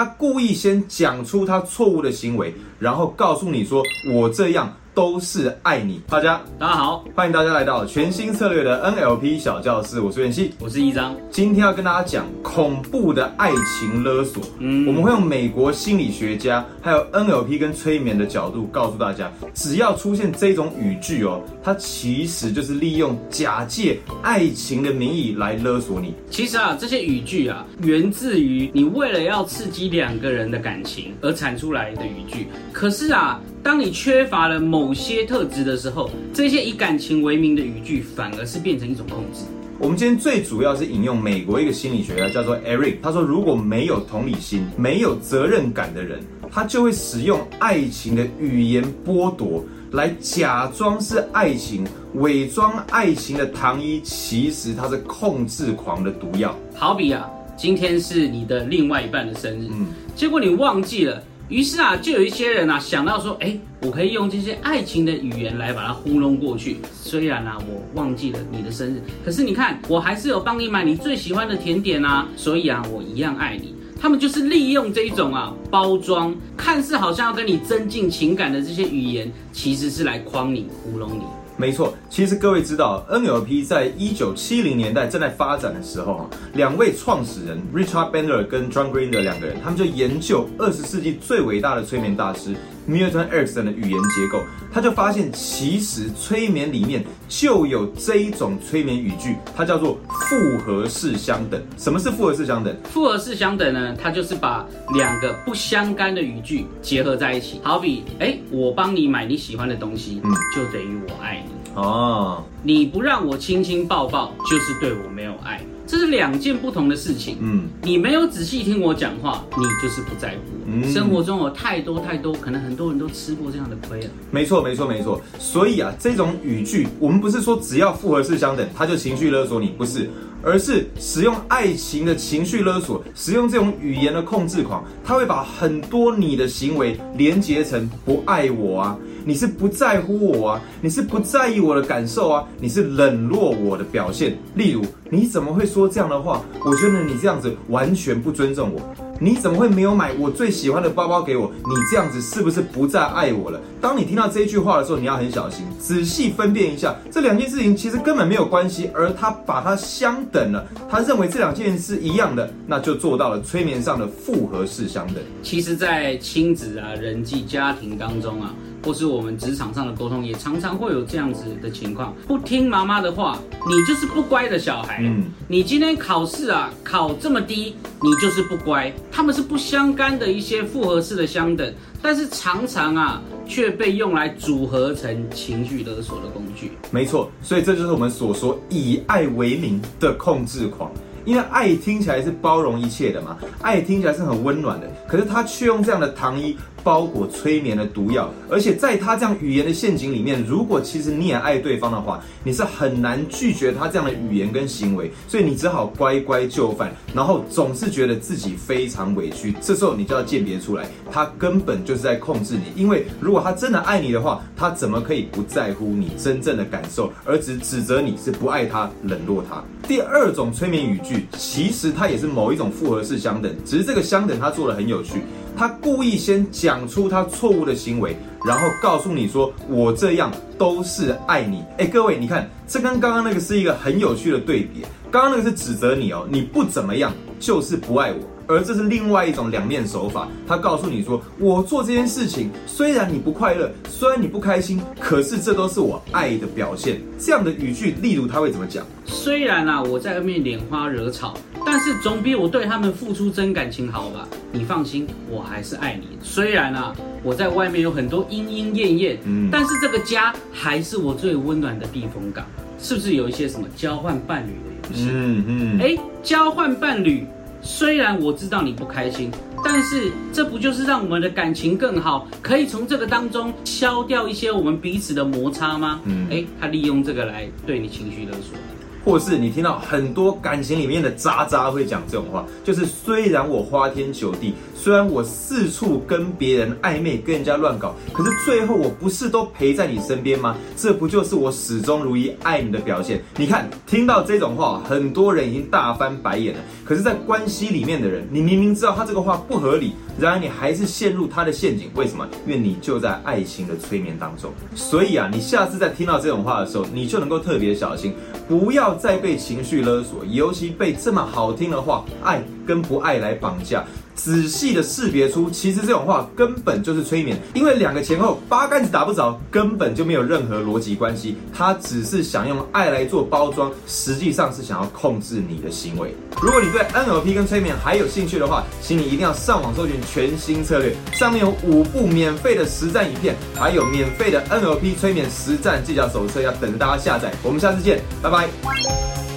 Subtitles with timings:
[0.00, 4.74] 他故意先讲出他错误的行为，然后告诉你说我这样。
[5.00, 14.42] 都是爱你，大家大家好，欢迎大家来到全新策略的 NLP 小教室，我是袁熙，我是一张，今天要跟大家讲恐怖的爱情勒索。
[14.58, 26.14] 嗯，我们会用美国心理学家还有 NLP 跟催眠的角度告诉大家，只要出现这种语句哦，它其实就是利用假借爱情的名义来勒索你。
[26.28, 32.48] 其实啊，这些语句啊，源自于你为了要刺激两个人的感情而产出来的语句。
[32.70, 33.40] 可是啊。
[33.62, 39.44] 当你缺乏了某些特质的时候，这些以感情为名的语句反而是变成一种控制。
[39.78, 56.54] 我们今天最主要是引用美国一个心理学家叫做 Eric，他说如果没有同理心、没有责任感的人，他就会使用爱情的语言剥夺，来假装是爱情，伪装爱情的糖衣，其实他是控制狂的毒药。
[56.74, 59.86] 好比啊，今天是你的另外一半的生日，嗯，
[60.16, 61.22] 结果你忘记了。
[61.50, 66.76] 于是啊，就有一些人啊想到说，哎，我可以用这些爱情的语言来把它糊弄过去。
[66.94, 73.74] 虽然啊，我忘记了你的生日，可是你看，我还是有帮你买你最喜欢的甜点啊，所以啊，我一样爱你。
[74.00, 81.24] 他们就是利用这一种啊包装，看似好像要跟你增进情感的这些语言，其实是来诓你、糊弄你。
[81.60, 92.56] 没错，其实各位知道，NLP 在一九七零年代正在发展的时候，哈，两位创始人 Richard Bandler 跟 John Grinder 两个人，他们就研究二十世纪最伟大的催眠大师
[92.90, 101.62] Milton Erickson 的语言结构，他就发现，其实催眠里面就有这一种催眠语句，它叫做复合式相等。
[101.78, 102.76] 什么是复合式相等？
[102.84, 103.94] 复合式相等呢？
[103.96, 111.52] 它就是把两个不相干的语句结合在一起，好比，哎，我帮你买你喜欢的东西，嗯，就等于我爱你。
[111.76, 117.36] 哦，你不让我亲亲抱抱，就是对我没有爱，这是两件不同的事情。
[117.40, 120.88] 嗯，你没有仔细听我讲话，你就是不在乎。
[120.88, 124.10] 生活中有太多太多，可能很多人都吃过这样的亏啊。
[124.30, 125.20] 没错，没错，没错。
[125.40, 130.08] 所以啊，这种语句，我们不是说只要复合式相等，他就情绪勒索你，不是，
[130.44, 138.96] 而是使用爱情的情绪勒索，使用这种语言的控制狂，他会把很多你的行为连结成不爱我啊。
[139.22, 140.60] 你是不在乎我啊？
[140.80, 142.44] 你是不在意我的感受啊？
[142.58, 144.38] 你是冷落我的表现。
[144.54, 146.42] 例如，你怎么会说说这样的话？
[146.62, 148.80] 我觉得你这样子完全不尊重我。
[149.18, 151.50] 你怎么会没有买我最喜欢的包包给我？
[151.54, 153.60] 你这样子是不是不再爱我了？
[153.80, 165.16] 当你听到这句话的时候，你要很小心，仔细分辨一下这两件事情其实根本没有关系，而他把它相等了，他认为这两件是一样的，那就做到了催眠上的复合式相等。
[165.42, 168.54] 其实，在亲子啊、人际家庭当中啊。
[168.84, 174.98] 或是我们职场上的沟通，也常常会有这样子的情况：不听妈妈的话，你就是不乖的小孩。
[175.02, 178.92] 嗯，你今天考试啊考这么低，你就是不乖。
[179.10, 186.72] 他们是不相干的一些复合式的相等，但是常常啊却被用来组合成情绪勒索的工具。
[186.90, 190.90] 没错，所以这就是我们所说以爱为名的控制狂。
[191.30, 196.56] 因为爱听起来是包容一切的嘛，爱听起来是很温暖的，可是他却用这样的糖衣。
[196.82, 209.54] 包裹催眠的毒药，而且在他这样语言的陷阱里面，如果其实你也爱对方的话，你是很难拒绝他这样的语言跟行为，所以你只好乖乖就范，然后总是觉得自己非常委屈。
[209.60, 212.72] 这时候你就要鉴别出来，他根本就是在控制你。
[212.74, 219.62] 因为如果他真的爱你的话，他怎么可以不在乎你真正的感受，而只指责你是不爱他、冷落他？
[219.86, 225.22] 第二种催眠语句，其实它也是某一种复合式相等，只是这个相等它做的很有趣。
[225.56, 234.84] 它故意先讲出它错误的行为，然后告诉你说：“我这样都是爱你。”哎，各位，你看，这跟刚刚那个是一个很有趣的对比。
[235.10, 238.18] 刚刚那个是指责你哦，你不怎么样就是不爱我。
[238.46, 247.00] 而这是另外一种两面手法，他告诉你说，我做这件事情虽然你不快乐，虽然你不开心，可是这都是我爱的表现。
[247.16, 248.84] 这样的语句，例如他会怎么讲？
[249.04, 251.34] 虽然啊，我在外面拈花惹草，
[251.70, 254.26] 但是总比我对他们付出真感情好吧？
[254.50, 256.18] 你放心，我还是爱你。
[256.20, 256.92] 虽然啊，
[257.22, 262.44] 我在外面有很多莺莺燕燕，嗯，但是这个家还是我最温暖的避风港。
[262.80, 265.08] 是不是有一些什么交换伴侣的游戏？
[265.12, 267.24] 嗯嗯，哎，交换伴侣。
[267.62, 269.30] 虽然我知道你不开心，
[269.64, 276.00] 但是这不就是让我们的感情更好，可以从这个当中消掉一些我们彼此的摩擦吗？
[276.04, 278.58] 嗯，哎，他利用这个来对你情绪勒索。
[279.04, 290.56] 或是你听到很多感情里面的渣渣会讲这种话，就是虽然我花天酒地，虽然我四处跟别人暧昧，跟人家乱搞，可是最后我不是都陪在你身边吗？
[290.76, 293.22] 这不就是我始终如一爱你的表现？
[293.36, 296.60] 你看，听到这种话，很多人已经大翻白眼了。
[296.84, 302.26] 可是，在关系里面的人，你明明知道他这个话不合理，然而你还是陷入他的陷阱，为什么？
[302.46, 304.50] 因为你就在爱情的催眠当中。
[304.74, 308.12] 所以啊，你下次在听到这种话的时候，你就能够特别小心，
[308.48, 313.84] 不要要再被情绪勒索，尤其被这么好听的话，爱跟不爱来绑架。
[314.14, 321.38] 仔细的识别出，其实这种话根本就是催眠，因为两个前后八竿子打不着，根本就没有任何逻辑关系。
[321.56, 326.14] 他只是想用爱来做包装，实际上是想要控制你的行为。
[326.42, 337.32] 如果你对 NLP 跟催眠还有兴趣的话，请你一定要上网搜寻全新策略，上面有五部免费的实战影片，还有免费的 NLP 催眠实战技巧手册，要等着大家下载。
[337.42, 339.29] 我们下次见，拜拜。